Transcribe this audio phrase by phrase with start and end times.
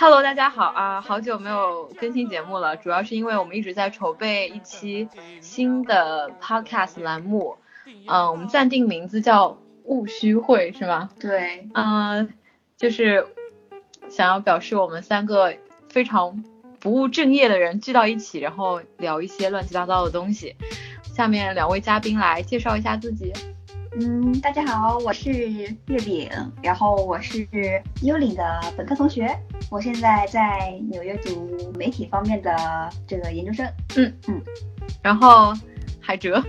[0.00, 5.06] Hello，大家好啊，好久没有更新节目了，主要是因为我们一直在筹备一期
[5.42, 7.58] 新的 Podcast 栏目，
[8.08, 11.10] 嗯，我们暂定名字叫务虚会，是吗？
[11.20, 12.32] 对，嗯，
[12.78, 13.26] 就是
[14.08, 15.54] 想要表示我们三个
[15.90, 16.42] 非常
[16.80, 20.56] 不务正业的人聚到一起，然后聊一些乱七八糟的东西。
[21.02, 23.34] 下面两位嘉宾来介绍一下自己。
[24.02, 26.30] 嗯，大家好，我是月饼，
[26.62, 27.46] 然后我是
[28.00, 28.42] 幽灵的
[28.74, 29.28] 本科同学，
[29.70, 32.56] 我现在在纽约读媒体方面的
[33.06, 33.66] 这个研究生。
[33.96, 34.40] 嗯嗯，
[35.02, 35.52] 然后
[36.00, 36.42] 海哲，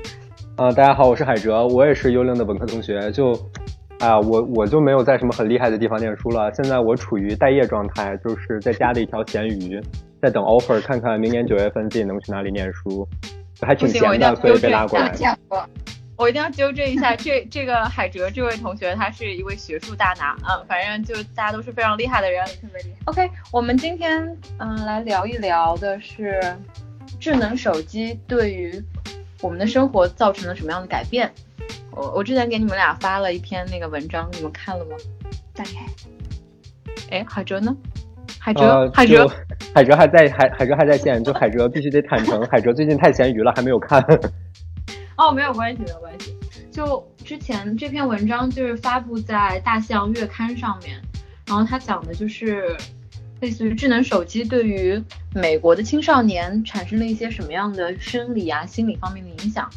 [0.56, 3.12] 啊，大家好，我是海哲，我也是幽灵的本科同学。
[3.12, 3.34] 就，
[4.00, 9.78] 啊，我我就没有在什么很厉害的地方念书了，现在我处于待业状态，就是在家的一条咸鱼，
[10.22, 13.06] 在等 offer，看看明年九月份自己能去哪里念书，
[13.62, 15.12] 还挺闲的，所以被拉过来。
[16.22, 22.96] 我一定要纠正一下，这这个海哲这位同学，他是一位学术大拿，嗯，反正就大家都是非常厉害的人，特别厉害。
[23.06, 26.40] OK，我们今天嗯来聊一聊的是
[27.20, 28.80] 智能手机对于
[29.42, 31.32] 我们的生活造成了什么样的改变。
[31.90, 34.96] 我我之前给你们俩发了一篇那个文章，你们看了吗？
[35.56, 35.72] 大概。
[37.10, 37.76] 哎，海哲呢？
[38.40, 39.28] 海哲，海哲，
[39.74, 44.04] 海哲还在，海海哲还在线，就海哲必须得坦诚，海哲最近太咸鱼了，还没有看。
[45.18, 46.36] 哦，没有关系，没有关系。
[46.72, 51.00] 就之前这篇文章就是发布在大西洋月刊上面，
[51.46, 52.76] 然后它讲的就是
[53.42, 55.02] 类似于智能手机对于
[55.36, 59.70] 美国的青少年产生了一些什么样的生理啊、心理方面的影响。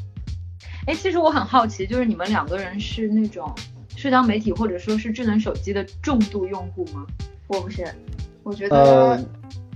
[0.86, 3.52] 哎，其实我很好奇，就是你们两个人是那种
[3.96, 7.04] 社交媒体或者说是智能手机的重度用户吗？
[7.48, 7.84] 我不是，
[8.42, 9.22] 我觉得，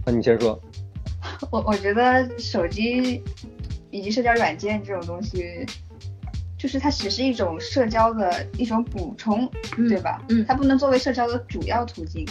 [0.04, 0.58] 那你先说。
[1.50, 3.22] 我我觉得手机。
[3.90, 5.64] 以及社交软件这种东西，
[6.58, 9.48] 就是它只是一种社交的一种补充，
[9.88, 10.22] 对吧？
[10.28, 12.26] 嗯，它不能作为社交的主要途径。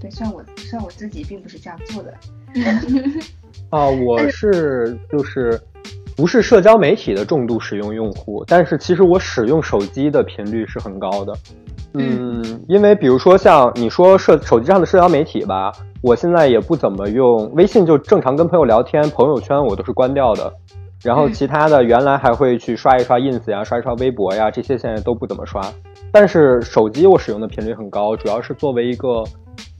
[0.00, 2.14] 对，虽然我虽然我自己并不是这样做的。
[3.70, 5.60] 啊，我是就是
[6.16, 11.36] 不是社交媒体的重度使用用户，但是其实我使用手机的频率是很高的。
[11.94, 15.72] 嗯，因为比如说像你说社手机上的社交媒体吧，
[16.06, 20.52] 我现在也不怎么用微信，就正常跟朋友聊天，朋友圈我都是关掉的。
[21.02, 25.60] 然后其他的原来还会去刷一刷 ins 呀，刷一刷微博呀，这些现在都不怎么刷。
[26.12, 29.24] 但是手机我使用的频率很高，主要是作为一个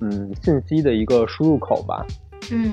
[0.01, 2.05] 嗯信息的一个输入口吧。
[2.51, 2.73] 嗯，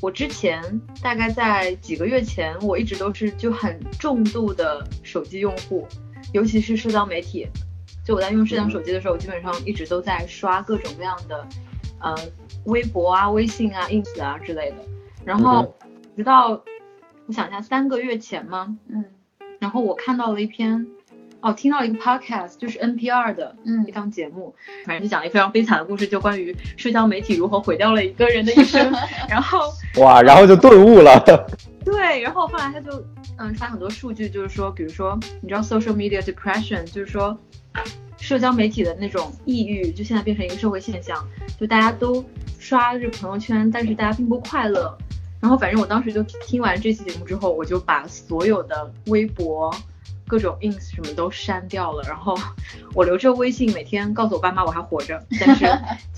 [0.00, 0.60] 我之前
[1.00, 5.86] 大概在几个月前，我一直都是就很重度的手机用户，
[6.32, 7.46] 尤其是社交媒体。
[8.04, 11.46] 就我在用社交手机的时候，我基本上一直都在刷各种各样的
[12.00, 12.12] 呃
[12.64, 14.76] 微博啊、微信啊、ins 啊之类的。
[15.24, 15.74] 然后
[16.16, 16.62] 直到。
[17.28, 18.76] 我想一下，三个月前吗？
[18.88, 19.04] 嗯，
[19.60, 20.88] 然后我看到了一篇，
[21.40, 24.52] 哦，听到了一个 podcast，就是 NPR 的，嗯，一档节目，
[24.84, 28.92] 反正就讲了一个非常悲惨的故事，就关于社交媒体如何毁掉了一个人的一生。
[29.30, 29.60] 然后，
[29.98, 31.24] 哇，然后就顿悟了。
[31.86, 32.90] 对，然后后来他就，
[33.38, 37.38] 嗯，发很多数据，就是说，比如说，你知道 social media depression，就是说，
[38.18, 41.24] 社交媒体的那种抑郁，就现在变成一个社会现象，
[41.58, 42.24] 就大家都
[42.72, 44.96] 刷着朋友圈，但是大家并不快乐。
[45.42, 49.70] 然后反正我当时就听完这期节目之后，我就把所有的微博、
[50.26, 52.02] 各种 ins 什么都删掉了。
[52.08, 52.34] 然后
[52.94, 55.22] 我留着微信，每天告诉我爸妈我还活着。
[55.38, 55.66] 但是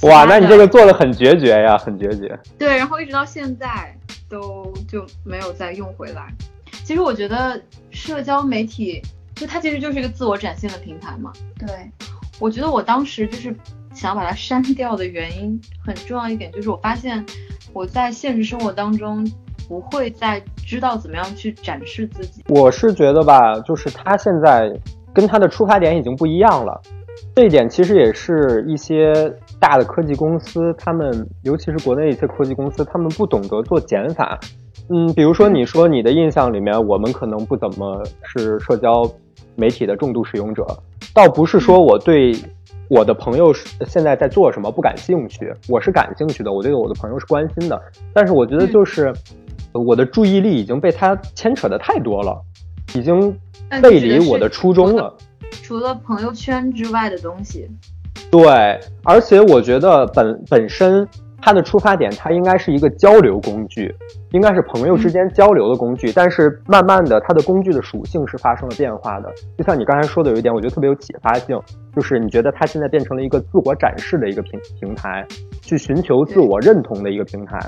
[0.07, 2.39] 哇，那你这个做的很决绝呀，很决绝。
[2.57, 3.93] 对，然后一直到现在
[4.29, 6.33] 都就没有再用回来。
[6.85, 7.61] 其实我觉得
[7.91, 9.03] 社交媒体
[9.35, 11.33] 就它其实就是一个自我展现的平台嘛。
[11.59, 11.91] 对，
[12.39, 13.53] 我觉得我当时就是
[13.95, 17.25] 想要把它删掉的原因，很重要一点就是我发现。
[17.73, 19.29] 我在现实生活当中
[19.69, 22.45] 不会再知道怎么样去展示自己。
[22.49, 24.73] 我是觉得吧，就是他现在
[25.13, 26.81] 跟他的出发点已经不一样了。
[27.35, 29.13] 这一点其实也是一些
[29.59, 34.39] 大的科技公司，他们尤其是国内一些科技公司，他们不懂得做减法。
[34.89, 39.03] 嗯，比如说你说你的印象里面，我们可能不怎么是社交
[39.57, 40.65] 媒体的重度使用者，
[41.13, 42.33] 倒不是说我对。
[42.89, 44.71] 我的朋友是现在在做什么？
[44.71, 46.53] 不感兴趣，我是感兴趣的。
[46.53, 47.81] 我对我的朋友是关心的，
[48.13, 49.13] 但是我觉得就是
[49.73, 52.41] 我的注意力已经被他牵扯的太多了，
[52.95, 53.37] 已经
[53.83, 55.15] 背离我的初衷了。
[55.63, 57.69] 除了朋友圈之外的东西，
[58.31, 61.09] 对，而且我觉得本本身。
[61.45, 63.95] 它的出发点，它应该是一个交流工具，
[64.31, 66.11] 应该是朋友之间交流的工具。
[66.11, 69.31] 但是慢慢的，它的工具的属性是发生了变化的。
[69.59, 71.61] 就像你刚才说的，有一点我觉得特别有启发性，
[71.95, 75.23] 就是你觉得它现在变成了一个自我展示的一个平平台，
[75.61, 77.59] 去寻求自我认同的一个平台。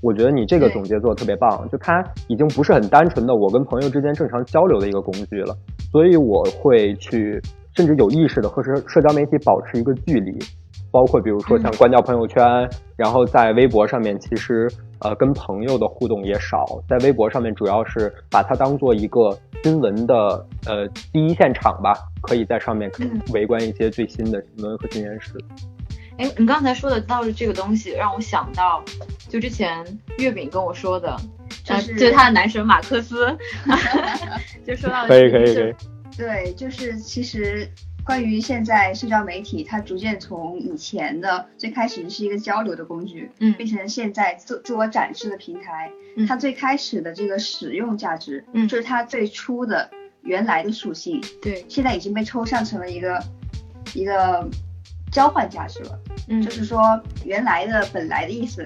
[0.00, 5.54] 我觉得你这个总结做的特别棒，就它已经不是很单纯的我跟朋友之间正常交流的一个工具了。
[5.92, 7.38] 所以我会去，
[7.74, 10.38] 甚至有意识的和社社交媒体保持一个距离。
[10.96, 12.42] 包括比如说像关掉朋友圈，
[12.96, 14.66] 然后在微博上面，其实
[15.00, 20.14] 呃跟朋友的互动也少，在微博上面主要是把它当做一个新闻的
[20.64, 22.90] 呃第一现场吧，可以在上面
[23.34, 25.32] 围观一些最新的新闻和新鲜事。
[26.16, 28.82] 哎，你刚才说的倒是这个东西，让我想到，
[29.28, 29.84] 就之前
[30.16, 31.14] 月饼跟我说的，
[31.62, 33.36] 就是就是他的男神马克思，
[34.66, 35.74] 就说到可以可以可以，
[36.16, 37.68] 对，就是其实
[38.06, 43.52] 关于现在社交媒体，它逐渐从以前的最开始是一个交流的工具，嗯。
[43.54, 45.90] 变成现在自自我展示的平台。
[46.16, 46.24] 嗯。
[46.24, 48.68] 它最开始的这个使用价值，嗯。
[48.68, 49.90] 就是它最初的
[50.22, 53.20] 原来的属性，对，现在已经被抽象成了一个
[53.92, 54.48] 一个
[55.10, 55.98] 交换价值了。
[56.28, 58.64] 嗯，就是说原来的本来的意思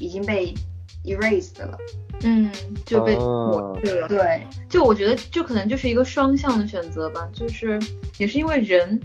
[0.00, 0.52] 已经被
[1.04, 1.78] erased 了。
[2.24, 2.50] 嗯
[2.86, 4.06] 就被哦抹去了。
[4.06, 7.80] 对，就我觉得就可能就是一个双向的选择吧，就是
[8.18, 9.00] 也是因为人，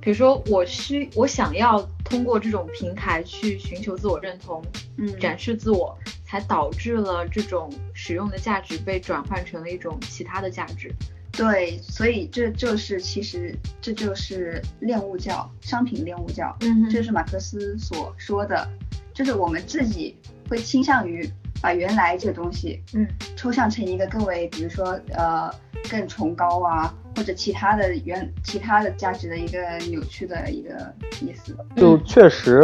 [0.00, 4.64] 比如说我需我想要通过这种平台去寻求自我认同，
[4.96, 5.94] 嗯，展示自我，
[6.24, 10.90] 才导致了这种使用的价值被转换成了一种其他的价值。
[11.32, 18.66] 对，所以这就是其实这就是恋物教，商品恋物教，嗯这是马克思所说的，
[19.12, 20.16] 就是我们自己
[20.48, 21.28] 会倾向于
[21.60, 23.06] 把原来这个东西嗯。
[23.36, 25.50] 抽象成一个更为，比如说呃
[25.90, 29.58] 更崇高啊，或者其他的原其他的价值的一个
[29.90, 31.56] 扭曲的一个意思。
[31.76, 32.60] 就确实，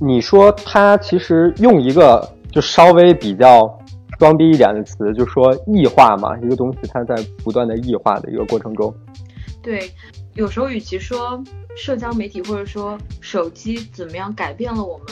[0.00, 3.78] 你说他其实用一个就稍微比较
[4.18, 7.14] 装逼一点的词，就说异化嘛，一个东西它在
[7.44, 8.92] 不断的异化的一个过程中，
[9.62, 9.90] 对，
[10.34, 11.42] 有时候与其说
[11.76, 15.06] 社交媒体或者说手机怎么样改变了我们，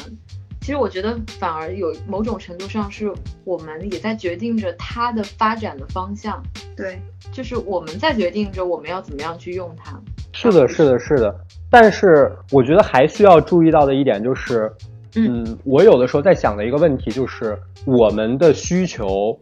[0.66, 3.08] 其实我觉得反而有某种程度上是
[3.44, 6.42] 我们也在决定着它的发展的方向，
[6.76, 9.96] 对，就是我们在决定着我们要怎么样去用它。
[10.32, 11.32] 是的，是的，是的。
[11.70, 14.68] 但是我觉得还需要注意到的一点就是，
[15.14, 19.38] 嗯嗯，我有的时候在想的一个问题就是，我们的需求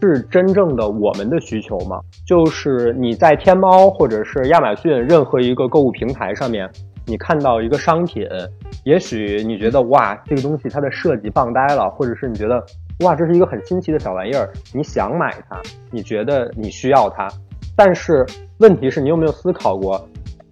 [0.00, 2.00] 是真正的我们的需求吗？
[2.26, 6.68] 就是你在天猫或者是亚马逊任何一个购物平台上面，
[7.06, 8.26] 你看到一个商品，
[8.84, 12.64] 也许你觉得哇，这个东西它的设计棒呆了，或者是你觉得
[13.00, 15.60] 哇，这是一个很新奇的小玩意儿，你想买它，
[15.90, 17.28] 你觉得你需要它，
[17.76, 18.24] 但是
[18.58, 20.08] 问题是你有没有思考过，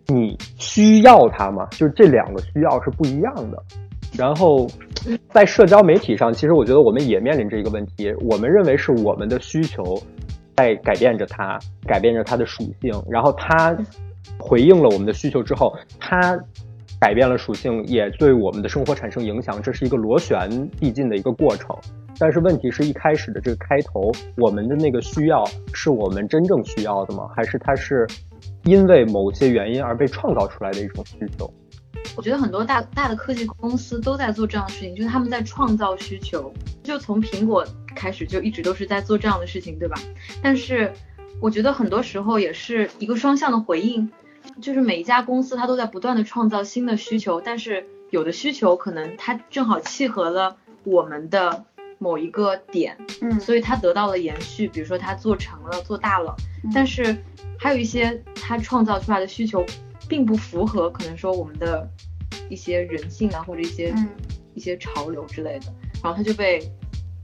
[0.09, 1.67] 你需要它吗？
[1.73, 3.63] 就是这两个需要是不一样的。
[4.19, 4.67] 然后，
[5.31, 9.83] 在社交媒体上，其实我觉得我们也面临着一个问题，我们认为是我们的需求
[10.55, 13.75] 在改变着它，改变着它的属性，然后它
[14.39, 16.39] 回应了我们的需求之后，它
[17.01, 21.77] 改变了属性，也对我们的生活产生影响，这是一个螺旋递进的一个过程。
[22.19, 27.29] 但是问题是一开始的这个开头，我们的那个需要是我们真正需要的吗？
[27.35, 28.07] 还是它是
[28.65, 31.53] 因为某些原因而被创造出来的一种需求？
[32.15, 36.53] 我觉得很多大大的科技公司都在做这样的事情，就是他们在创造需求。
[36.83, 37.65] 就从苹果
[37.97, 39.99] 开始就一直都是在做这样的事情，对吧？
[40.43, 40.93] 但是
[41.41, 44.11] 我觉得很多时候也是一个双向的回应，
[44.61, 51.65] 就是每一家公司它都在不断的创造新的需求，但是有的需求可能它正好契合了我们的
[51.99, 56.37] 某一个点，嗯，所以它得到了延续，比如说它做成了、做大了。
[56.75, 57.17] 但是
[57.59, 59.65] 还有一些它创造出来的需求，
[60.09, 61.89] 并不符合可能说我们的
[62.49, 64.09] 一些人性啊，或者一些、嗯
[64.55, 65.73] 一些潮流之类的，
[66.05, 66.59] 然后它就被，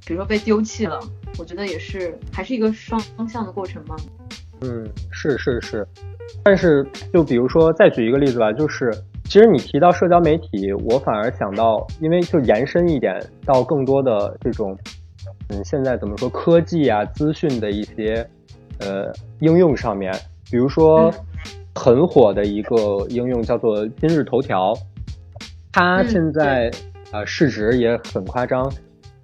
[0.07, 0.99] 比如说被丢弃了。
[1.39, 3.97] 我觉得也是，还是一个双向的过程嘛。
[4.61, 5.87] 嗯，是是是，
[6.43, 8.91] 但是就比如说，再举一个例子吧，就是
[9.25, 14.77] 其实你提到社交媒体，我反而想到，因为就延伸一点到更多的这种，
[15.51, 18.29] 嗯，现在怎么说科技啊、资讯的一些
[18.81, 20.13] 呃应用上面，
[20.51, 21.09] 比如说
[21.75, 24.75] 很火的一个应用叫做今日头条，
[25.71, 26.69] 它嗯现在、
[27.13, 28.69] 呃市值也很夸张，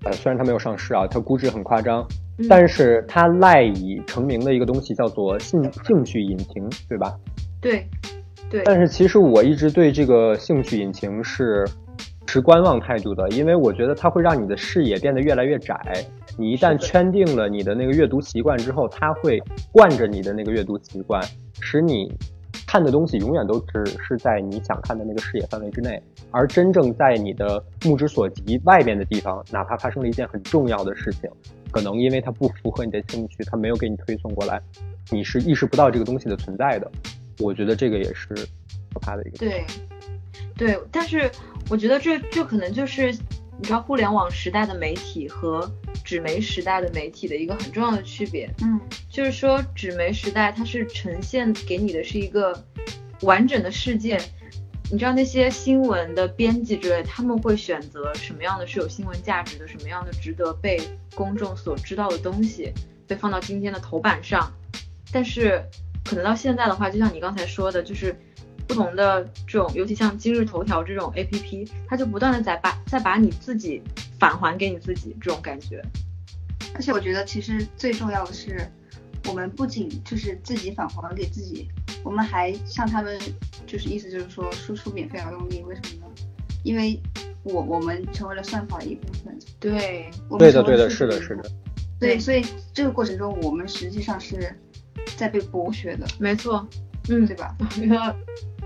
[0.04, 2.06] 呃虽然它没有上市啊，它估值很夸张，
[2.38, 7.14] 嗯但是它赖以成名的一个东西叫做兴兴趣引擎，对吧？
[7.60, 7.86] 对，
[8.50, 11.64] 对，但是其实我一直对这个兴趣引擎是
[12.26, 15.80] 持观望态度的，因为我觉得它会让你的视野变得越来越窄。
[16.36, 21.22] 你一旦圈定了你的那个阅读习惯之后，它会惯着你的那个阅读习惯，
[21.60, 22.12] 使你
[22.66, 31.30] 看的东西永远都只是在你想看的那个视野范围之内，而真正在你的目之所及外边的地方，哪怕发生了一件很重要的事情，
[31.70, 34.60] 可能因为它不符合你的兴趣，它没有给你推送过来，
[35.10, 36.90] 你是意识不到这个东西的存在的。
[37.40, 38.28] 我觉得这个也是
[38.92, 39.38] 可怕的一个。
[39.38, 39.64] 对，
[40.56, 41.30] 对，但是
[41.68, 43.14] 我觉得这这可能就是
[43.56, 45.70] 你知道互联网时代的媒体和
[46.04, 52.64] 纸媒时代的媒体的一个很重要的区别，嗯就是说纸媒时代它是呈现给你的是一个
[53.22, 54.20] 完整的世界，
[54.90, 60.80] 你知道那些新闻的编辑之类，他们会选择什么样的是有新闻价值的，什么样的值得被
[61.14, 62.72] 公众所知道的东西，
[63.06, 64.52] 被放到今天的头版上。
[65.12, 65.62] 但是
[66.04, 68.14] 可能到现在的话，就像你刚才说的，就是
[68.66, 73.82] 不同的这种，尤其像今日头条这种 A P P，它就不断的在把在把你自己
[74.18, 75.82] 返还给你自己这种感觉。
[76.74, 78.68] 而且我觉得其实最重要的是，
[79.28, 81.68] 我们不仅就是自己返还给自己，
[82.02, 83.18] 我们还向他们
[83.66, 86.14] 就是意思就是说输出免费劳动力，为什么呢？
[86.62, 87.00] 因为
[87.42, 91.50] 我我们成为了算法的一部分，对，我们对的，对的，是的，是的。
[92.00, 94.52] 对，所以这个过程中我们实际上是
[95.16, 96.66] 在被剥削的，没错，
[97.08, 97.56] 嗯对，吧？
[97.76, 98.16] 一个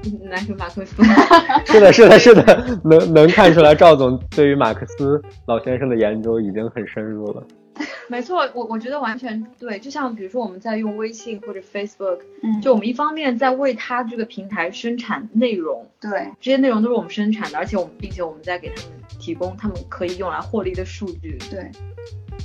[0.28, 1.02] 男神马克思，
[1.67, 7.43] 是的，是的，是的，能能看出来赵总对于马克思老先生的研究已经很深入了。
[8.09, 9.78] 没错，我我觉得完全对。
[9.78, 21.38] 就像比如说我们在用微信或者 Facebook，嗯，就我们一方面在为他这个平台生产内容，对，这些内容都是我们生产的，而且我们并且我们在给他们提供他们可以用来获利的数据。
[21.50, 21.71] 对，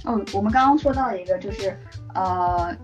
[0.03, 1.75] 哦，我们刚刚说到一个，就是
[2.13, 2.75] 呃，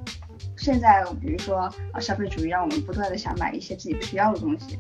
[0.59, 4.77] 现在比如说啊消费主义让我们不断的想买一些自己不需要的东西，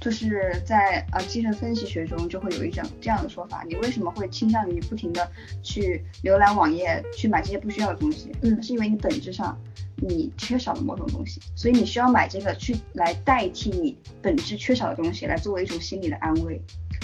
[0.00, 5.30] 就是在啊精神分析学中就会有一种这样的说法，你为什么会倾向于不停的
[5.62, 8.32] 去浏览网页去买这些不需要的东西？
[8.42, 9.56] 嗯是因为你本质上
[9.96, 16.60] 你缺少了某种东西，所以你需要买这个去来代替你本质缺少的东西，来作为一种心理的安慰。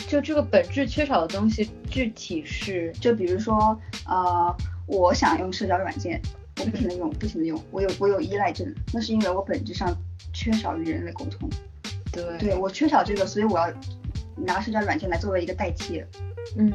[0.08, 9.96] 就这个本质缺少的东西，具体是就比如说，呃，我想用社交软件，我不停的用，不停的用，我有我有依赖症，那是因为我本质上
[10.32, 11.48] 缺少与人类沟通，
[12.12, 13.72] 对对我缺少这个，所以我要
[14.36, 16.02] 拿社交软件来作为一个代替。
[16.56, 16.72] 嗯，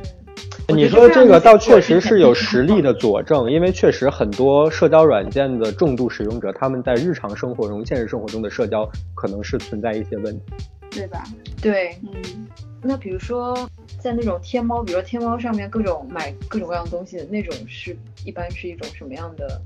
[0.68, 10.46] 你说这个倒确实是有实力的佐证，因为确实很多社交软件的重度使用者，他们在日常生活中、现实生活中的社交可能是存在一些问题。
[10.92, 11.24] 对吧？
[11.60, 11.98] 对。
[12.04, 12.48] 嗯，
[12.84, 13.68] 那比如说
[14.00, 19.60] 在那种天猫，比如说天猫上面各种买各种各样的东西的那种，是一般是一种什么样的？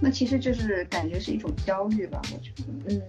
[0.00, 3.02] 那其实就是感觉是一种焦虑吧，我觉得，嗯，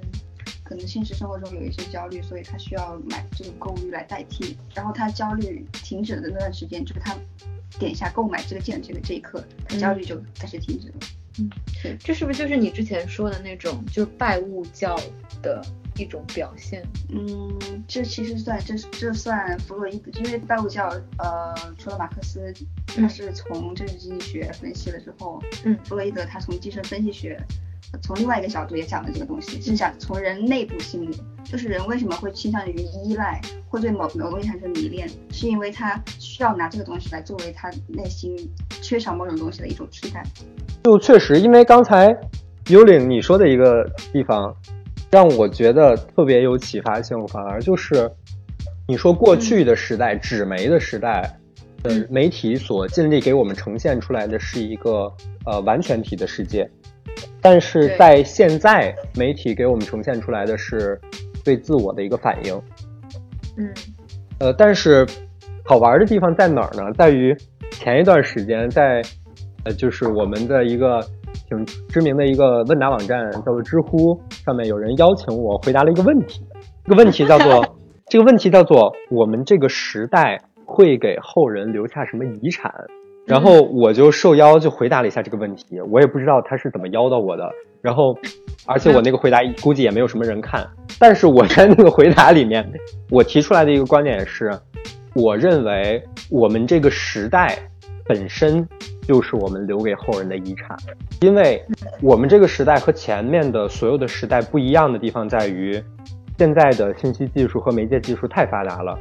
[0.63, 7.15] 可能现实生活中有一些焦虑，所以他需要买这个购物欲来代替，然后他焦虑停止的那段时间，就是他
[7.77, 10.95] 点一下购买这个键这个这一刻，他焦虑就开始停止了。
[11.39, 11.49] 嗯。
[11.99, 14.99] 这是不是就是你之前说的那种，就是拜物教
[15.41, 15.63] 的
[15.99, 16.83] 一种表现？
[17.09, 20.87] 嗯，这其实算这这算弗洛伊德，因为拜物教，
[21.17, 22.53] 呃，除了马克思，
[22.87, 27.37] 他是从政治经济学分析了之后，嗯弗洛伊德他从精神分析学，
[28.01, 38.35] 从另外一个角度也讲了这个东西，是讲从人内部心理，就是人为什么会倾向于依赖，会对某某个东西产生迷恋，是因为他需要拿这个东西来作为他内心
[38.81, 40.23] 缺少某种东西的一种替代。
[40.83, 42.15] 就确实，因为刚才
[42.69, 44.55] 幽灵你说的一个地方，
[45.11, 48.09] 让我觉得特别有启发性，反而就是
[48.87, 51.37] 你说过去的时代，纸媒的时代，
[51.83, 55.11] 呃，媒体所尽力给我们呈现出来的是一个
[55.45, 56.69] 呃完全体的世界，
[57.41, 60.99] 但是在现在，媒体给我们呈现出来的是
[61.43, 62.61] 对自我的一个反应。
[63.57, 63.69] 嗯。
[64.39, 65.05] 呃，但是
[65.65, 66.93] 好玩的地方在哪儿呢？
[66.93, 67.35] 在于
[67.71, 69.01] 前一段时间在，
[69.65, 71.05] 呃，就是我们的一个
[71.47, 76.41] 挺知名的一个问答网站叫做知乎，上面有人邀请我回答了一个问题，
[76.85, 77.65] 这个问题叫做
[78.07, 82.73] 这个问题叫做我们这个时代会给后人留下什么遗产？
[83.25, 87.47] 然后我就受邀就回答了一下这个问题，我也不知道他是怎么邀到我的，
[87.79, 88.17] 然后
[88.65, 90.67] 而且我那个回答估计也没有什么人看，
[90.99, 92.67] 但是我在那个回答里面，
[93.11, 94.51] 我提出来的一个观点是，
[95.13, 97.55] 我认为我们这个时代
[98.07, 98.67] 本身
[99.09, 100.77] 就是我们留给后人的遗产，
[101.21, 101.59] 因为
[101.99, 105.83] 我们这个时代和前面的所有的时代不一样的地方在于，
[106.37, 108.95] 现在的信息技术和媒介技术太发达了，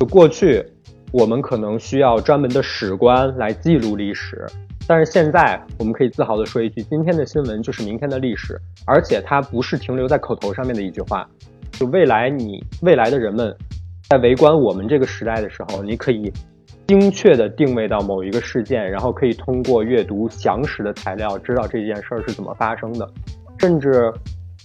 [0.00, 0.64] 就过去
[1.12, 4.46] 我们可能需要专门的史官来记录历史，
[4.88, 11.28] 但是现在我们可以自豪地说一句：今天的新闻就是明天的历史，而且它不是停留在口头上面的一句话。
[11.72, 13.54] 就未来你未来的人们
[14.08, 16.32] 在围观我们这个时代的时候，你可以
[16.90, 23.08] 精确地定位到某一个事件，然后可以通过阅读详实的材料，知道这件事儿是怎么发生的，
[23.60, 24.12] 甚至，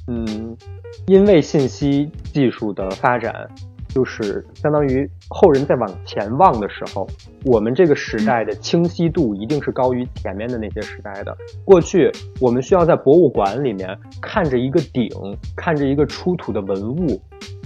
[0.08, 0.58] 嗯，
[1.06, 3.48] 因为信息技术的发展。
[3.90, 7.08] 就是相当于后人在往前望的时候，
[7.46, 11.34] 我们这个时代的清晰度一定是高于前面的那些时代的。
[11.64, 15.10] 过去我们需要在博物馆里面看着一个鼎，
[15.56, 17.22] 看着一个出土的文物，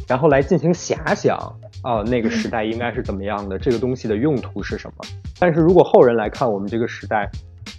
[0.08, 1.36] 然后来进行遐想
[1.82, 4.96] 啊，那个时代应该是怎么样的，这个东西的用途是什么。
[5.40, 7.30] 但是如果后人来看我们这个时代，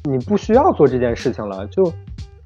[0.04, 1.92] 你不需要做这件事情了，就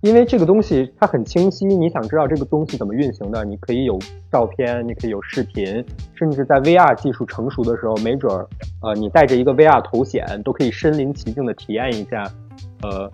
[0.00, 3.98] 因为这个东西它很清晰，你想知道这个东西怎么运行的，你可以有
[4.32, 5.64] 照片，你可以有视频，
[6.14, 8.46] 甚至在 VR 技术成熟的时候，没准儿，
[8.82, 12.24] 呃，你带着一个 VR 头显，都可以身临其境的体验一下，
[12.82, 13.10] 呃，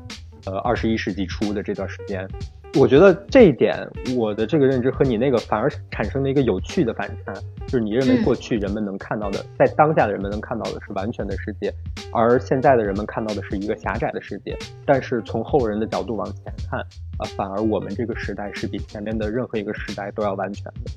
[0.47, 2.27] 呃，二十一世纪初的这段时间。
[2.75, 3.77] 我觉得这一点，
[4.17, 7.35] 我的这个认知和你那个反而产生了一个有趣的反差，
[7.67, 11.73] 就是你认为过去人们能看到的，在当下的人们能看到的是完全的世界，
[12.13, 14.57] 而现在的人们看到的是一个狭窄的世界。
[14.87, 16.79] 但是从后人的角度往前看，
[17.19, 20.91] 啊，反而我们这个时代是比前面的任何一个时代都要完全的。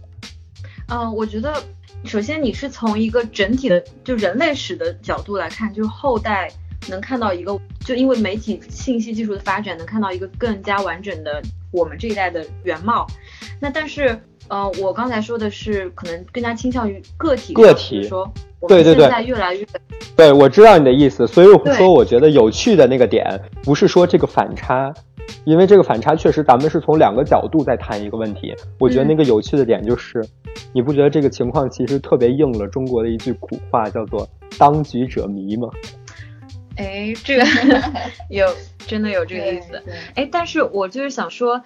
[0.89, 1.55] 嗯，我觉得
[2.03, 6.51] 首先你是从一个整体的就人类史的角度来看，就是后代
[6.89, 11.41] 能看到一个，就因为媒体信息技术的发展，能看到一个更加完整的。
[11.71, 13.07] 我们这一代的原貌，
[13.59, 14.15] 那但是，
[14.47, 18.31] 呃，我刚才说的是可能更加倾向于个体，个体说，
[18.67, 19.65] 对对对，现在越来越，
[20.15, 23.25] 对我知道你的意思，所以我说我觉得有趣的那个点
[23.63, 24.93] 不是说这个反差，
[25.45, 30.23] 因为这个反差确实咱们是从两个角度在谈一个问题，我觉得那个有趣的点就是，
[30.73, 35.67] 你不觉得这个情况其实特别应了中国的一句古话，叫做当局者迷吗？
[36.75, 37.43] 哎，这个
[38.29, 38.47] 有
[38.79, 39.81] 真的有这个意思。
[40.15, 41.61] 哎，但是我就是想说，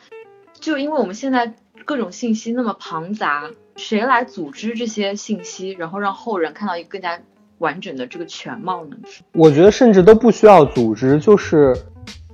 [0.60, 1.54] 就因为我们现在
[1.86, 7.20] 各种信息那么庞杂，谁来组织这些信息，然后让后人看到一个更加
[7.60, 8.98] 完整的这个全貌呢？
[9.32, 11.74] 我觉得甚至都不需要组织，就是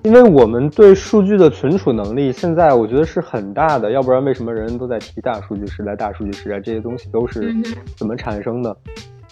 [0.03, 3.91] 因为我们对数据的存储能力，现在我觉得是很大的。
[3.91, 5.95] 要不然为什么人人都在提大数据时代？
[5.95, 7.55] 大数据时代这些东西都是
[7.95, 8.75] 怎么产生的？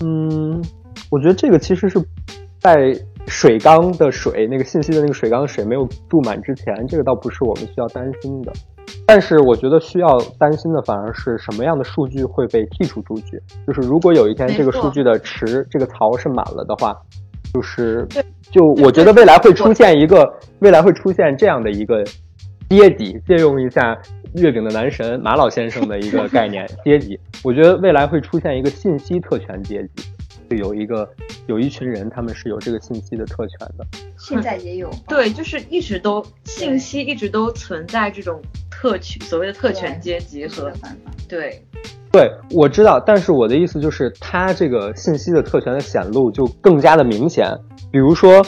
[0.01, 0.63] 嗯，
[1.09, 1.99] 我觉得这个其实是
[2.59, 2.95] 在。
[3.27, 8.51] 水缸的水，那个信息的那个水缸的水没有注满之前，这个倒不是我们需要担心的。
[9.05, 13.41] 但是我觉得需要担心的反而是什么样的数据会被剔除出去。
[13.67, 16.95] 就是如果有一天这个数据的池这个槽是满了的话，
[17.53, 18.07] 就是
[18.51, 22.03] 就我觉得未来会出现一个未来会出现这样的一个
[22.69, 23.97] 阶级，借用一下
[24.35, 30.10] 月饼的男神马老先生的一个概念阶级，我觉得未来会出现一个信息特权阶级。
[30.57, 31.09] 有一个
[31.47, 33.85] 有一群人，他们是有这个信息的特权的。
[34.17, 40.71] 现在也有，对，就是一直都信息一直都存在这种特权，所谓的特权阶级和
[41.27, 41.63] 对，
[42.11, 47.47] 对，我知道，但是我的意思就是，它这个信息的特权的显露就更加的明显。
[47.91, 48.45] 比如说，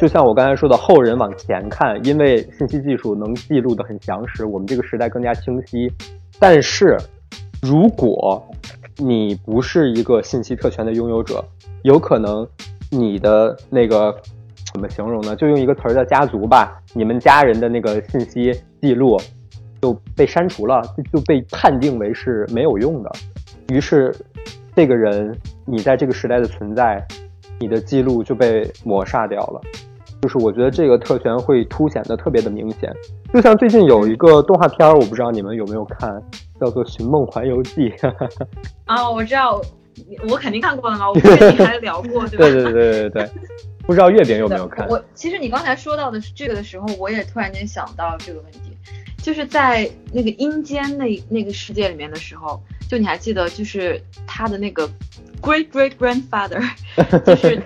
[0.00, 5.90] 就像我刚才说的，后人往前看，因为信息技术能记录的很详实，我们这个时代更加清晰。
[6.38, 6.96] 但是
[7.60, 8.46] 如果
[9.00, 11.44] 你不是一个信息特权的拥有者，
[11.82, 12.46] 有可能
[12.90, 14.12] 你的那个
[14.72, 15.36] 怎么形容呢？
[15.36, 19.16] 就用一个词儿叫家族吧，你们家人的那个信息记录
[19.80, 20.82] 就被删除了，
[21.12, 23.10] 就被判定为是没有用的。
[23.68, 24.12] 于是，
[24.74, 25.32] 这个人
[25.64, 27.06] 你在这个时代的存在，
[27.60, 29.60] 你的记录就被抹杀掉了。
[30.20, 32.92] 就是我觉得这个特权会凸显的特别的明显。
[33.32, 36.20] 就像最近有一个动画片儿，我不知道你们有没有看。
[36.60, 37.90] 叫做《寻梦环游记》
[38.86, 39.60] 啊，我知道，
[40.28, 42.44] 我肯定看过了嘛，我 跟你还聊过，对吧？
[42.44, 43.30] 对对对对对，
[43.86, 44.86] 不知道月饼有没有看？
[44.88, 48.76] 我其实你刚才说到的是这个的时候，我也突然间想到这个问题，
[49.22, 54.88] 就是在那个阴间那那个世界里面的时候，就你还记得，就是他的那个
[55.40, 56.62] great great grandfather，
[57.24, 57.62] 就是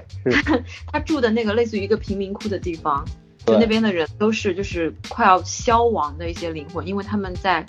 [0.90, 3.04] 他住的那个类似于一个贫民窟的地方，
[3.46, 7.64] 就那边的人都是就是快要消亡的一些灵魂，因为他们在。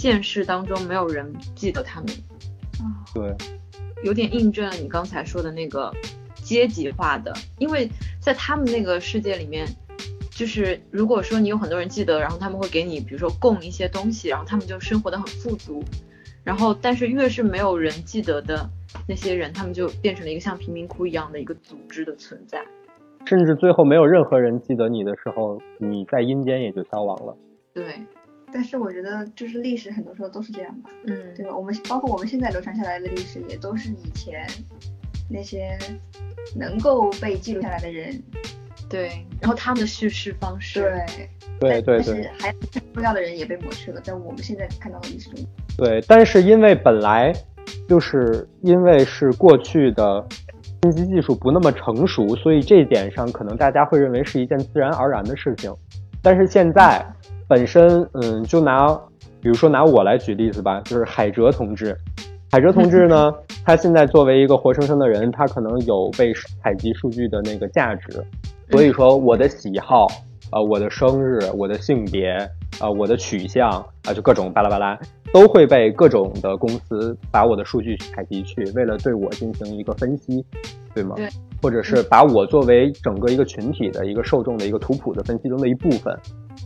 [0.00, 2.08] 现实当中没有人记得他们，
[2.78, 3.34] 啊，对，
[4.04, 5.92] 有点印证了你刚才说的那个
[6.36, 9.66] 阶级化的，因为在他们那个世界里面，
[10.30, 15.82] 就是如果说你有很多人记得，然后他们会给你，比如说供一些东西，然后他们就生活的很富足，
[16.44, 18.70] 然后但是越是没有人记得的
[19.08, 22.64] 那些人，他们就变成了一个像贫民窟一样的一个组织的存在，
[23.24, 27.36] 甚至最后没有任何人记得你的时候，你在阴间也就消亡了，
[27.74, 27.84] 对。
[28.52, 31.56] 但是我觉得，就是历史很多时候都是这样吧，嗯，对吧？
[31.56, 34.46] 我们包括我们现在流传下来的历史，也都是以前
[35.28, 35.78] 那些
[36.56, 38.22] 能够被记录下来的人，
[38.88, 40.80] 对，然后他们的叙事方式，
[41.60, 42.52] 对，对对对，但是还
[42.94, 45.44] 重要的人也被抹去了，在我们现在看到的历史中。
[45.76, 47.32] 对，但是因为本来
[47.88, 50.26] 就是因为是过去的
[50.82, 55.72] 信息技术不那么成熟，所以这一点上可能大家会认为是一件自然而然的事情，
[56.22, 57.04] 但是现在。
[57.48, 58.94] 本身，嗯，就拿，
[59.40, 61.96] 比如说拿我来举例子吧，就是海哲同志。
[62.52, 63.32] 海哲同志呢，
[63.64, 66.32] 他现在作为一个活生生的人，他可能有被
[66.62, 68.22] 采集数据的那个价值。
[68.70, 70.06] 所以说，我的喜好，
[70.52, 72.36] 呃，我的生日，我的性别，
[72.80, 73.70] 呃，我的取向，
[74.04, 74.98] 啊，就各种巴拉巴拉，
[75.32, 80.44] 都会被各种的公司把我的数据采集去，为了对我进行一个分析，
[80.94, 81.14] 对吗？
[81.16, 81.26] 对。
[81.60, 86.16] 或者是把我作为整个一个群体的一个受众的一个图谱的分析中的一部分。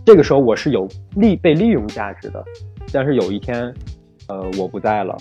[0.05, 2.45] 这个时候我是有利被利用价值的。
[2.93, 3.73] 但是有一天，
[4.29, 5.17] 呃，我不在了，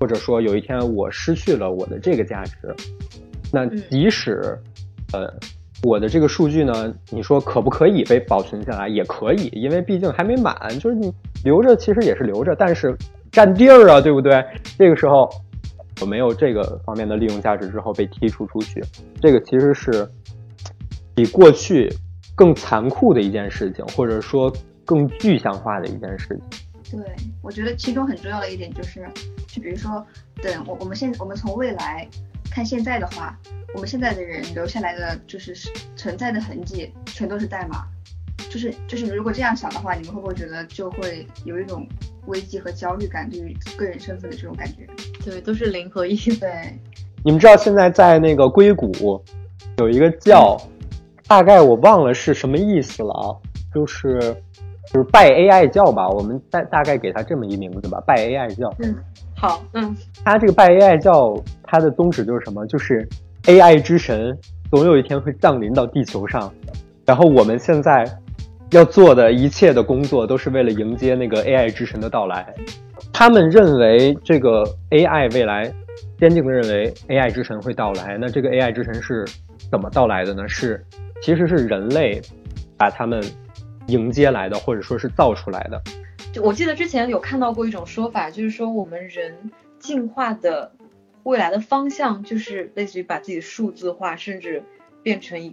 [0.00, 2.74] 或者说有一天我失去了我的这个价值，
[3.52, 4.58] 那即使，
[5.12, 5.32] 呃，
[5.84, 8.88] 我的这个数据呢，你说可不可以被保存下来？
[8.88, 11.12] 也可以，因为毕竟还没满，就是你
[11.44, 12.96] 留着其实也是留着，但是
[13.30, 14.44] 占地儿啊，对不对？
[14.76, 15.30] 这个时候
[16.00, 18.82] 我没有这个方面的利用价值之后被剔除出去，
[19.20, 20.08] 这个其实是
[21.14, 21.88] 比过去
[22.42, 24.52] 更残酷的一件事情，或者说
[24.84, 27.00] 更具象化的一件事情。
[27.00, 29.06] 对，我觉得其中很重要的一点就是，
[29.46, 30.04] 就比如说，
[30.42, 32.04] 等我我们现我们从未来
[32.50, 33.38] 看现在的话，
[33.74, 35.54] 我们现在的人留下来的就是
[35.94, 37.84] 存在的痕迹，全都是代码。
[38.50, 41.86] 就是就是，如果这样想的话，你们会不会觉得就会有一种
[42.26, 44.84] 危机和焦虑感，对于个人身份的这种感觉？
[45.24, 46.16] 对，都是零和一。
[46.16, 46.76] 对，
[47.24, 49.22] 你们知道现在在那个硅谷
[49.78, 50.60] 有一个叫，
[51.32, 53.24] 大概我忘了是什么意思了啊，
[53.74, 54.36] 就是。
[54.92, 58.70] 就是拜 AI 教吧，我们大大概给他这么一名字吧，拜 AI 教。
[58.80, 58.94] 嗯，
[59.34, 62.66] 好，嗯，他这个拜 AI 教，他的宗旨就是什么？
[62.66, 63.08] 就是
[63.44, 64.36] AI 之神
[64.70, 66.52] 总有一天会降临到地球上，
[67.06, 68.04] 然后我们现在
[68.72, 72.52] 要做的一切的工作，都是为了迎接那个 AI 之神的到来。
[73.14, 75.72] 他们认为这个 AI 未来，
[76.18, 78.18] 坚定的认为 AI 之神会到来。
[78.20, 79.24] 那这个 AI 之神是
[79.70, 80.46] 怎么到来的呢？
[80.48, 80.84] 是，
[81.22, 82.20] 其实是人类
[82.76, 83.22] 把他们。
[83.88, 85.82] 迎接来的，或者说是造出来的。
[86.32, 90.70] 就我记得之前有看到过一种说法，就是说我们人进化的
[91.24, 94.62] 未来的方向，就是类似于把自己数字化，甚至
[95.02, 95.52] 变成一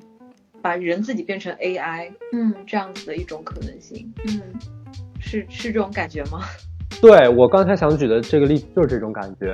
[0.62, 4.14] 把人自己变成 AI，嗯，这样子的一种可能性。
[4.28, 4.40] 嗯，
[5.20, 6.42] 是是这种感觉吗？
[7.02, 9.52] 对我刚才想举的这个例子就是这种感觉，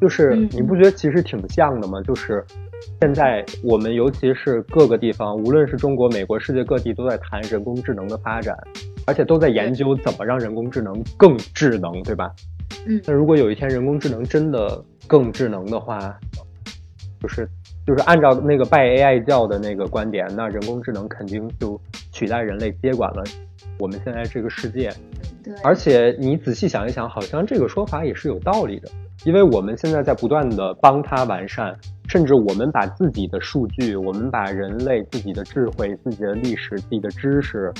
[0.00, 2.00] 就是你不觉得其实挺像的吗？
[2.02, 2.44] 就是。
[3.00, 8.54] 现在我们尤其是各个地方，无论是中国、美国、世界各地，都在谈人工智能的发展，
[9.06, 12.30] 而且都在研究怎么让人工智能更智能，对吧？
[12.86, 13.00] 嗯。
[13.06, 15.98] 那如果有一天人工智能真的更智能的话，
[17.20, 17.48] 就是
[17.86, 21.80] 就是按照那个拜 AI 教的那个观点，那人工智能肯定就
[22.12, 23.24] 取代人类接管了
[23.78, 24.92] 我们现在这个世界。
[25.42, 25.54] 对。
[25.64, 28.88] 而且你仔细想一想，好像这个说法也是有道理的。
[29.24, 31.76] 因为我们现在在不断的帮他完善，
[32.08, 37.72] 甚至我们把自己的数据，我们把人类自己的智慧、自己的历史、自己的知识，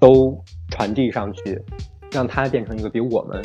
[0.00, 0.36] 都
[0.70, 1.60] 传递上去，
[2.10, 3.40] 让它变成一个比我们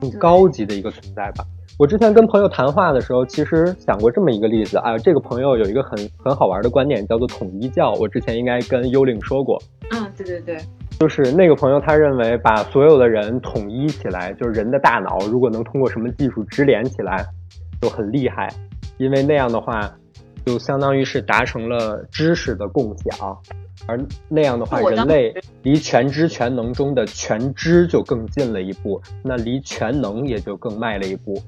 [0.00, 1.44] 更高级的一个存在吧。
[1.78, 7.92] 我之前跟朋友谈话的时候，其实想过这么一个例子啊，这个朋友有一个很很好玩的观点，叫做统一教。
[7.94, 9.60] 我之前应该跟幽灵说过。
[9.90, 10.58] 嗯，对对对。
[11.02, 17.26] 就是那个朋友，他认为把所有的人统一起来，就是人的大脑，如果能通过什么技术直连起来，
[17.80, 18.48] 就很厉害。
[18.98, 19.92] 因为那样的话，
[20.46, 23.36] 就相当于是达成了知识的共享，
[23.88, 25.34] 而那样的话，人类
[25.64, 31.42] 离全知全能中的全知就更近了一步，那离全能也就更迈了一步。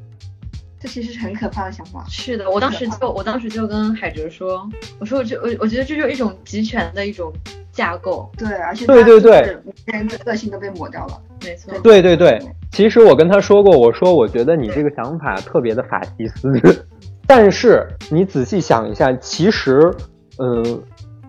[0.81, 2.05] 这其实是很可怕的想法。
[2.09, 7.33] 是的，我当时就我当时就跟海哲说，我说我就我我觉得这就是一种集权的一种。
[7.75, 8.31] 架构。
[8.39, 9.57] 对，而且对对对，
[9.87, 11.79] 人的个性都被抹掉了，没错。
[11.81, 12.01] 对。
[12.01, 12.39] 对对，
[12.71, 16.87] 其实我跟他说过，我说我觉得你这个想法特别的法西斯，
[17.27, 19.91] 但是你仔细想一下，其实，
[20.39, 20.83] 嗯，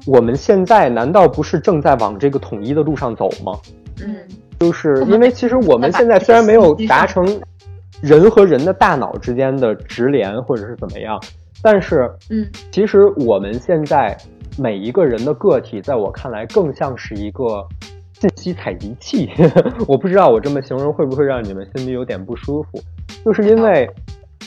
[0.05, 3.57] 我们现在难道不是正在往这个统一的路上走吗？
[4.05, 4.15] 嗯，
[4.59, 7.25] 就是因为其实我们现在虽然没有达成
[8.01, 11.17] 人和人的大脑之间的直连或者是怎么样，
[11.61, 14.15] 但是，嗯，其实我们现在。
[14.57, 17.67] 每一个人的个体，在我看来，更像是一个
[18.13, 19.29] 信息采集器。
[19.87, 22.81] 我不知道我这么形容会不会让你们心里有点不舒服，
[23.23, 23.89] 就是因为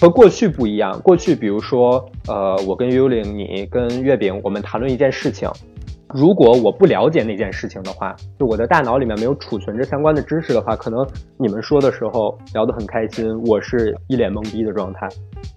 [0.01, 0.99] 和过去不一样。
[1.01, 5.49] 过去，比如说，呃，我跟幽灵，你跟月饼，我们谈论一件事情。
[6.15, 15.07] 如果我不了解那件事情的话，就我的大脑里面没有储存着相关的知识的话，可能你们说的时候聊得很开心，我是一脸懵逼的状态。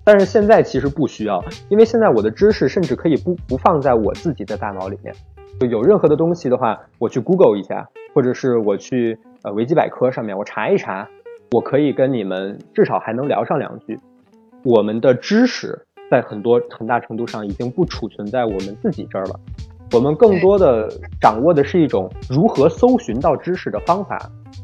[0.03, 5.15] 但是现在其实不需要，因为现在我的知识甚至可以不不放在我自己的大脑里面，
[5.57, 11.07] 就有任何的东西的话，我去 Google 一下，或者是我去呃维基百科上面我查一查，
[11.51, 13.97] 我可以跟你们至少还能聊上两句。
[14.63, 19.39] 我们的知识在很多很大程度上已经不储存在我们自己这儿了。
[19.93, 24.17] 我们更多的掌握的是一种如何搜寻到知识的方法。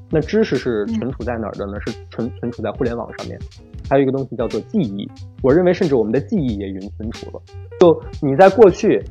[0.10, 1.74] 那知识是存储在哪儿的呢？
[1.86, 3.38] 是存存储在互联网上面。
[3.90, 5.10] 还有一个东西叫做记忆。
[5.42, 7.42] 我认为，甚至我们的记忆也云存储了。
[7.80, 9.04] 就你在过去，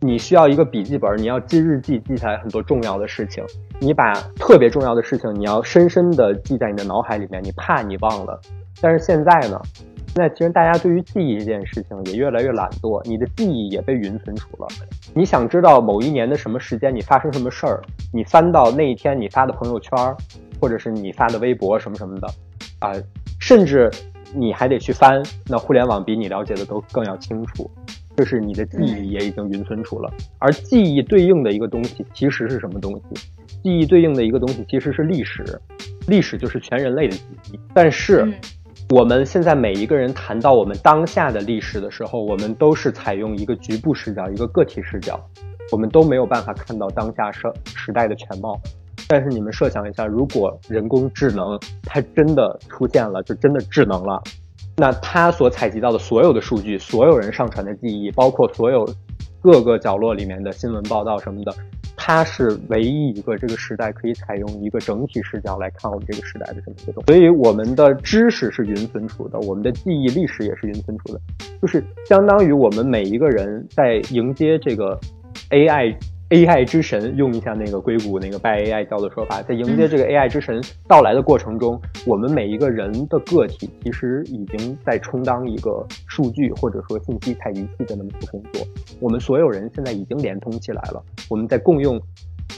[0.00, 3.44] 你需要一个笔记本，你要记日记，记下来很多重要的事情。
[3.78, 8.40] 你把特别重要的事情，你要深深的记在你的脑海里面，你怕你忘了。
[8.80, 9.60] 但是现在呢，
[10.08, 14.66] 现在其实大家对于记忆这件事情也越来越懒惰，你的记忆也被云存储了。
[15.14, 17.80] 你想知道某一年的什么时间你发生什么事儿，
[18.12, 19.92] 你翻到那一天你发的朋友圈，
[20.60, 22.28] 或者是你发的微博什么什么的，
[22.80, 22.92] 啊，
[23.38, 23.90] 甚至
[24.34, 27.70] 你还得去翻，那互联网比你了解的都更要清楚。
[28.16, 33.02] 就是你的记忆也已经云存储了，而记忆对应的一个东西其实是什么东西？
[33.62, 35.44] 记忆对应的一个东西其实是历史，
[36.08, 37.60] 历史就是全人类的记忆。
[37.72, 38.26] 但是
[38.90, 45.20] 我们现在每一个人谈到我们当下的历史的时候，我们都是采用一个局部视角，一个个体视角，
[45.70, 48.58] 我们都没有办法看到当下时时代的全貌。
[49.06, 54.22] 但是你们设想一下，如果人工智能它真的出现了，就真的智能了。
[54.74, 58.88] 那它所采集到的所有的数据，所有人上传的记忆，包括所有
[59.42, 61.54] 各个角落里面的新闻报道什么的，
[62.08, 67.12] 它是唯一一个这个时代可以采用一个整体视角来看我们这个时代的这么一个东西。
[67.12, 71.20] 所以我们的知识是云存储的，我们的记忆历史也是云存储的，
[71.60, 74.98] 就是相当于我们每一个人在迎接这个
[75.50, 75.94] AI。
[76.30, 88.62] AI 之神，用一下那个硅谷那个拜 AI 教的说法，在迎接这个 AI 之神到来的过程中，我们每一个人的个体其实已经在充当一个数据或者说信息采集器的那么一个工作。
[89.00, 91.98] 我们所有人现在已经连通起来了，我们在共用，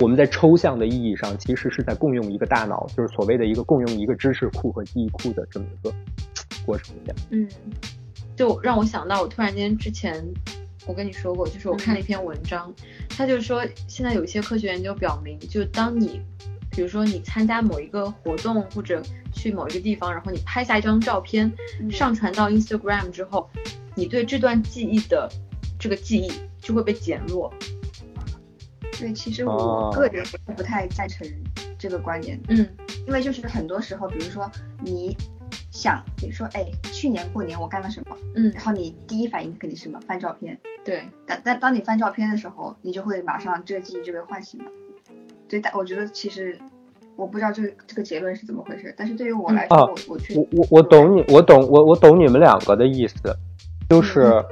[0.00, 5.94] 我们在抽象的意义上其实是在共用一个大脑，就是所谓的一个共用一个知识库和记忆库的这么一个
[6.66, 6.92] 过程。
[7.30, 7.46] 嗯，
[8.34, 10.24] 就让我想到，我突然间之前。
[10.86, 12.72] 我跟你说过，就是我看了一篇文章，
[13.08, 16.22] 他就是说，现在有一些科学研究表明，就当你，
[16.70, 21.52] 比如说你参加某一个活动或者去某一个地方，然后你拍下一张照片，
[21.90, 23.48] 上传到 Instagram 之后，
[23.94, 25.30] 你对这段记忆的
[25.78, 27.52] 这个记忆就会被减弱。
[28.98, 30.24] 对，其实我个人
[30.56, 31.26] 不太赞成
[31.78, 32.40] 这个观点。
[32.48, 32.68] 嗯，
[33.06, 34.50] 因为就是很多时候，比如说
[34.82, 35.16] 你。
[35.80, 36.62] 想，比如说，哎，
[36.92, 38.14] 去年过年我干了什么？
[38.34, 39.98] 嗯，然后你第一反应肯定是什么？
[40.06, 40.58] 翻照片。
[40.84, 44.66] 对，但但当你翻照片的时候，你就会马上这个记忆就被唤醒了。
[45.48, 46.58] 对，但我觉得其实
[47.16, 53.16] 我不知道这个这个结论是怎么回事，但是对于我来说，我我我我我懂你，我懂我我懂你们两个的意思，
[53.88, 54.44] 就是，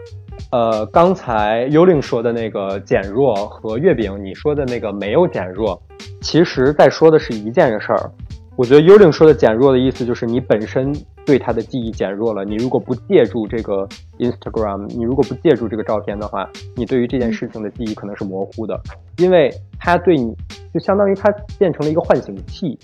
[0.50, 5.80] 呃，刚才幽灵说的那个减弱和月饼你说的那个没有减弱，
[6.22, 8.10] 其实在说的是一件事儿。
[8.56, 10.92] 我觉得幽灵说的减弱的意思就是你本身
[11.28, 12.42] 对他的记忆减弱了。
[12.42, 13.86] 你如果不借助这个
[14.16, 18.80] Instagram，你如果不借助这个照片的话，你对于这件事情的记忆可能是模糊的，
[19.18, 20.34] 因为它对你
[20.72, 22.78] 就相当于它变成了一个唤醒器。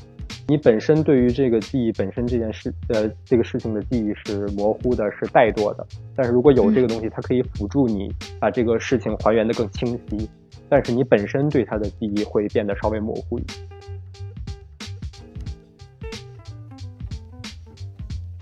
[0.47, 5.87] 你本身对于这个记忆本身这件事呃这个事情的记忆是模糊的，是怠惰的。
[6.15, 10.29] 但是如果有这个东西，它可以辅助你把这个事情还原的更清晰。
[10.69, 13.63] 但是你本身对它的记忆会变得稍微模糊一些。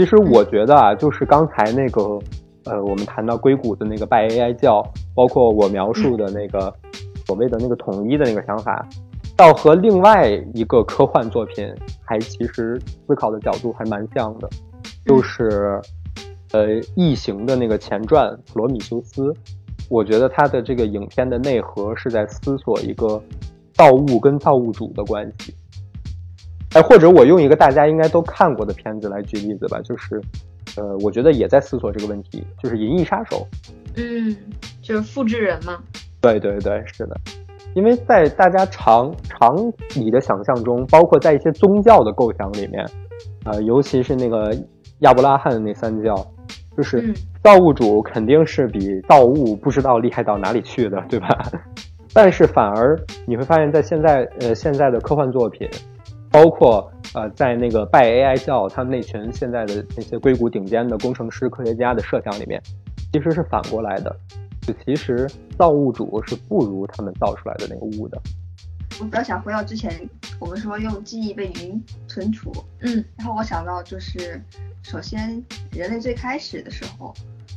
[0.03, 2.19] 其实我觉得啊，就是刚才那个，
[2.65, 4.85] 呃，我们谈到硅谷的那个拜 AI 教，
[5.15, 6.75] 包括我描述的那个
[7.25, 8.85] 所谓的那个统一的那个想法，
[9.37, 11.73] 倒和另外一个科幻作品
[12.05, 14.51] 还其实思考的角度还蛮像的，
[15.07, 15.81] 就是
[16.51, 19.31] 呃《异形》的那个前传《普罗米修斯》，
[19.89, 23.23] 我觉得它的这个影片的内核是在思索一个
[23.73, 25.55] 造物跟造物主的关系。
[26.75, 30.19] 哎，或者我用一个大家应该都看过的片子来举例子吧，就是，
[30.79, 33.47] 呃，我觉得也在思索这个问题，就是《银翼杀手》。
[33.97, 34.35] 嗯，
[34.81, 35.79] 就是复制人嘛。
[36.23, 37.17] 对对对，是的，
[37.75, 39.55] 因为在大家常常
[39.97, 42.83] 理的想象中，包括在一些宗教的构想里面，
[43.45, 44.57] 呃，尤其是那个
[45.01, 46.15] 亚伯拉罕的那三教，
[46.75, 47.13] 就是
[47.45, 51.29] 造物主肯定是比造物不知道厉害到哪里去的，对吧？
[52.15, 55.69] 但是反而你会发现在现在，呃，现在的科幻作品。
[56.33, 62.61] 包括呃，在那个拜 AI 教他们那群现在的那些硅谷顶尖的工程师、科学家的设想里面，
[63.13, 64.17] 其实是反过来的，
[64.63, 68.19] 就其实造物主是不如他们造出来的那个物的。
[68.99, 74.41] 我比较想回到之前我们说用记忆被云存储，嗯，然后我想到就是，
[74.83, 77.13] 首先人类最开始的时候。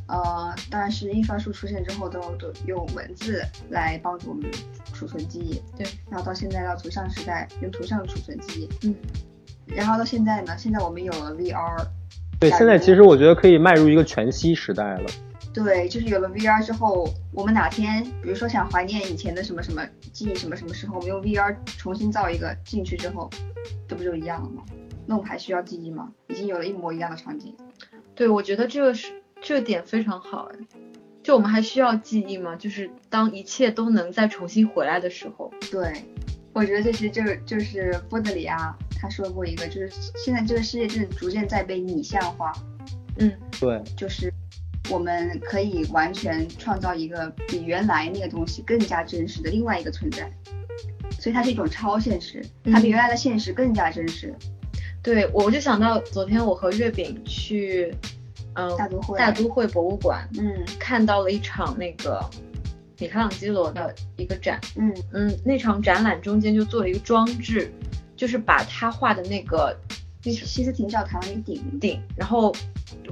[0.08, 4.50] 呃，当然是印刷术出现之后，都都用文字来帮助我们
[4.94, 5.62] 储存记忆。
[5.76, 8.88] 对，然后到现在到图像时代，用图像储存记忆。
[8.88, 8.96] 嗯，
[9.66, 11.88] 然后到现在呢，现在我们有了 VR。
[12.40, 15.10] 对，现在其实我觉得可以迈入一个全息时代了。
[15.54, 23.30] 对，就是有了 VR 之后，我们哪天比如说想怀念以前的什么什么记忆，什么什么时候，我们用 VR 重新造一个进去之后，
[23.88, 24.64] 这不就一样了吗？
[25.08, 26.12] 那我们还需要记忆吗？
[26.28, 27.56] 已经有了一模一样的场景。
[28.14, 29.14] 对，我觉得这个是。
[29.46, 30.58] 这点非常好哎，
[31.22, 32.56] 就我们还需要记忆吗？
[32.56, 35.54] 就是当一切都能再重新回来的时候。
[35.70, 36.04] 对，
[36.52, 42.52] 我觉得这是就是就是波德里亚他说过一个，就是现在这个世界正逐渐在被拟像化。
[43.20, 44.34] 嗯，对，就是
[44.90, 50.28] 我们可以完全创造一个比原来那个东西更加真实的另外一个存在，
[51.20, 54.34] 所以它是一种超现实，它比原来的现实更加真实。
[55.04, 57.94] 对，我就想到昨天我和月饼去，
[58.56, 62.20] 嗯，大都会大都会博物馆，嗯看到了一场那个
[63.00, 67.72] 米开朗基罗的一个展，嗯嗯，那场展览中间就做了一个装置，
[68.16, 69.78] 就是把他画的那个
[70.24, 72.56] 西西斯廷教堂那个顶，顶，然后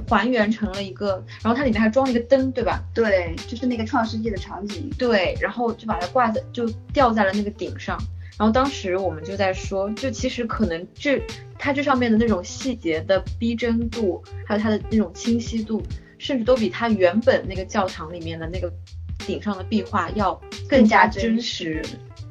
[0.08, 2.82] 还原成了一个，然后它里面还装了一个灯，对吧？
[2.93, 4.89] 对，就是那个创世纪的场景。
[4.97, 7.97] 对，然后就把它挂在，就吊在了那个顶上。
[8.38, 11.22] 然后当时我们就在说，就其实可能这
[11.58, 15.84] 它这上面的那种细节的逼真度，还有它的那种清晰度，
[16.17, 18.72] 甚至都比它原本那个教堂里面的那个
[19.19, 21.82] 顶上的壁画要更加真实。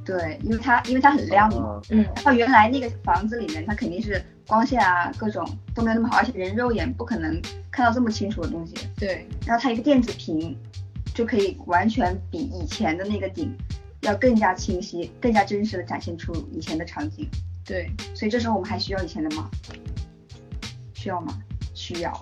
[0.05, 8.75] 对，因为它因为它很亮嘛，嗯，然后原来那个房子里面它肯定是光线啊各种都没有那么好，而且人肉眼不可能看到这么清楚的东西。
[8.99, 10.59] 对，然后它一个电子屏
[11.15, 13.57] 就可以完全比以前的那个顶
[14.03, 17.29] 要更加清晰、更加真实的展现出以前的场景。
[17.65, 19.49] 对，所以这时候我们还需要以前的吗？
[20.95, 21.39] 需要吗？
[21.75, 22.13] 需要。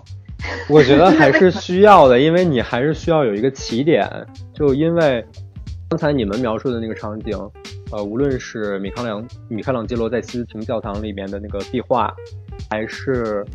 [0.69, 4.07] 我觉得还是 需要的，因为你还是需要有一个起点。
[4.53, 5.25] 就因为
[5.89, 7.35] 刚才你们描述的那个场景，
[7.91, 12.13] 呃，无论是米开朗米开朗基罗在西斯廷教堂里面的那个壁画，
[12.69, 13.45] 还是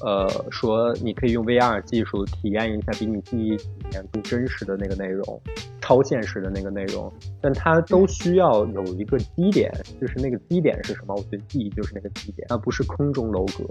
[0.00, 5.40] 呃说你可以用 VR 技术体验一下比你记忆里面更真实的那个内容，
[5.86, 11.14] 超现实的那个内容，但它都需要有一个基点，就是那个基点是什么？
[11.14, 13.64] 我觉得记忆就是那个基点，而不是空中楼阁。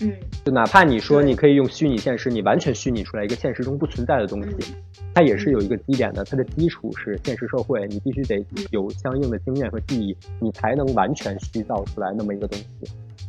[0.00, 0.12] 嗯，
[0.44, 12.66] 就哪怕你说你可以用虚拟现实，你完全虚拟出来一个现实中不存在的东西，嗯它也是有一个基点的，它的基础是现实社会，你必须得有相应的经验和记忆，你才能完全虚造出来那么一个东西。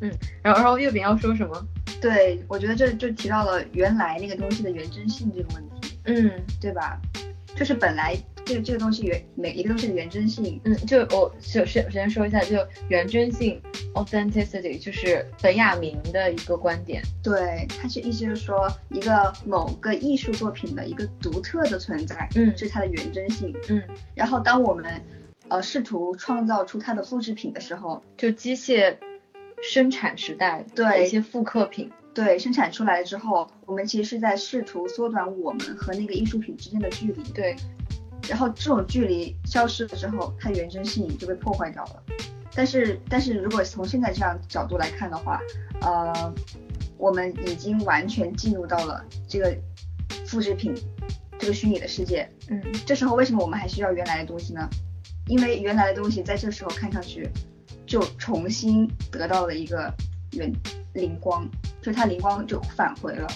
[0.01, 1.65] 嗯然后然后月饼要说什么？
[2.01, 6.29] 对，我觉得这就提到了原来那个东西的原真性这个问题，嗯
[6.59, 6.99] 对吧？
[7.55, 12.57] 就是本来这个这个东西原每一个东西的原真性，嗯，就我首先首先说一下，就
[12.89, 13.61] 原真性
[13.93, 17.01] （authenticity） 就是本雅明的一个观点。
[17.23, 23.55] 对，它是意思就是说一个某个艺术作品的一个独特的存在，嗯是它的原真性。
[23.69, 23.81] 嗯，
[24.13, 25.01] 然后当我们
[25.47, 28.97] 呃试图创造出它的复制品的时候，就机械
[29.61, 31.91] 生产时代的对一些复刻品。
[32.13, 37.23] 对生产出来之后，我们其实是在试图缩短我们和那个艺术品之间的距离。
[37.33, 37.55] 对，
[38.29, 42.03] 然后这种距离消失了之后，它原真性就被破坏掉了。
[42.55, 45.41] 但是，但是如果从现在这样角度来看的话，
[45.81, 46.33] 呃，
[46.97, 49.55] 我们已经完全进入到了这个
[50.25, 50.73] 复制品
[51.39, 52.29] 这个虚拟的世界。
[52.49, 54.69] 嗯这时候为什么我们还需要原来的东西呢？
[55.27, 57.29] 因为原来的东西在这时候看上去
[57.87, 59.91] 就重新得到了一个
[60.33, 60.53] 原
[60.93, 61.49] 灵光，
[61.81, 63.27] 就是它灵光就返回了。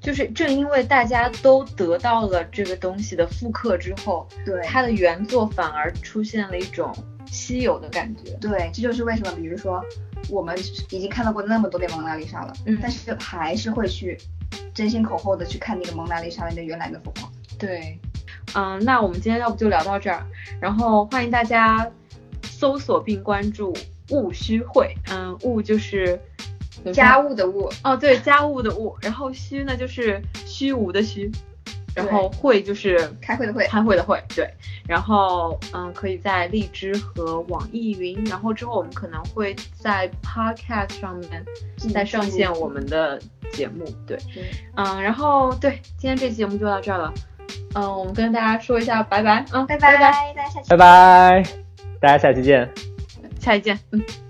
[0.00, 6.92] 就是正因为大家都得到了这个东西的复刻之后，对，它的原作反而出现了一种
[7.26, 8.32] 稀有的感觉。
[8.40, 9.84] 对，这就是为什么，比如说
[10.28, 10.56] 我们
[10.90, 14.16] 已经看到过那么多遍蒙娜丽莎了，嗯但是还是会去
[14.72, 17.30] 争先恐后的去看那个蒙娜丽莎的那原来的幅画。
[17.58, 17.98] 对，
[18.54, 20.24] 嗯，那我们今天要不就聊到这儿，
[20.60, 21.86] 然后欢迎大家
[22.42, 23.74] 搜索并关注
[24.08, 26.18] 戊戌会，嗯，戊就是
[26.92, 31.30] 家务的务，哦，对，家务的务，然后虚呢就是虚无的虚，
[31.94, 33.66] 然后会就是开会的会。
[33.66, 34.48] 开会的会，对，
[34.88, 41.44] 然后嗯，可以在荔枝和网易云，然后之后我们可能会在 Podcast 上面
[41.92, 43.20] 再上线我们的
[43.52, 44.44] 节目，对，对。
[44.76, 47.12] 嗯，然后对，今天这期节目就到这儿了，
[47.74, 51.42] 嗯，我们跟大家说一下拜拜，嗯，拜拜拜，大家下期拜拜，
[52.00, 52.68] 大家下期见。
[53.38, 54.29] 下期见，嗯。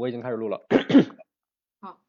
[0.00, 0.66] 我已经开始录了。
[1.80, 2.00] 好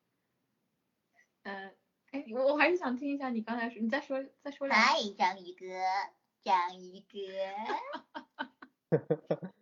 [1.44, 1.76] 嗯，
[2.12, 4.86] 哎，我我还是想听一下你刚才说，你再说再说两句。
[4.86, 5.66] 嗨，章鱼哥，
[6.46, 7.18] 章鱼哥。